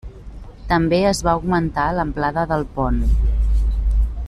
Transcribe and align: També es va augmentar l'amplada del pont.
També 0.71 1.01
es 1.09 1.21
va 1.27 1.35
augmentar 1.39 1.85
l'amplada 1.99 2.47
del 2.53 2.65
pont. 2.79 3.01